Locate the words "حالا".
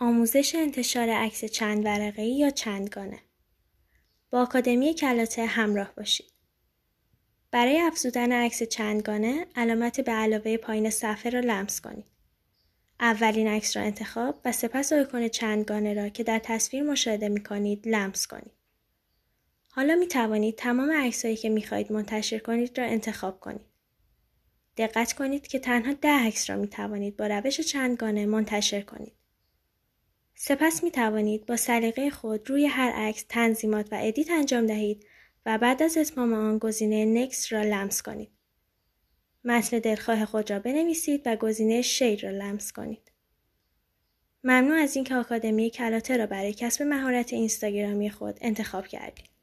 19.70-19.94